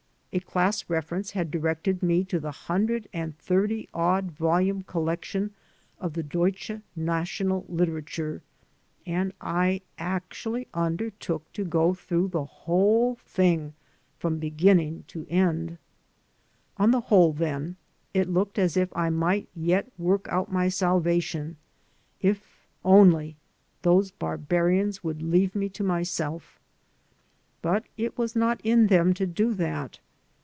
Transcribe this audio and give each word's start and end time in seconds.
A 0.33 0.39
class 0.39 0.89
reference 0.89 1.31
had 1.31 1.51
directed 1.51 2.01
me 2.01 2.23
to 2.23 2.39
the 2.39 2.51
hundred 2.53 3.09
and 3.11 3.37
thirty 3.37 3.89
odd 3.93 4.31
volume 4.31 4.81
collection 4.83 5.51
of 5.99 6.13
the 6.13 6.23
Deutsche 6.23 6.71
National 6.95 7.63
Literatur, 7.63 8.39
and 9.05 9.33
I 9.41 9.81
actually 9.97 10.69
undertook 10.73 11.51
to 11.51 11.65
go 11.65 11.93
through 11.93 12.29
the 12.29 12.45
whole 12.45 13.15
thing 13.15 13.73
from 14.19 14.39
beginnmg 14.39 15.05
to 15.07 15.27
end. 15.29 15.77
On 16.77 16.91
the 16.91 17.01
whole, 17.01 17.33
then, 17.33 17.75
it 18.13 18.29
looked 18.29 18.57
as 18.57 18.77
if 18.77 18.95
I 18.95 19.09
might 19.09 19.49
yet 19.53 19.91
work 19.97 20.29
out 20.29 20.49
my 20.49 20.69
salvation 20.69 21.57
if 22.21 22.69
only 22.85 23.35
those 23.81 24.11
barbarians 24.11 25.03
would 25.03 25.21
leave 25.21 25.53
me 25.55 25.67
to 25.67 25.83
myself. 25.83 26.57
But 27.61 27.83
it 27.97 28.17
was 28.17 28.33
not 28.33 28.61
in 28.63 28.87
them 28.87 29.13
to 29.15 29.27
do 29.27 29.53
that. 29.55 29.99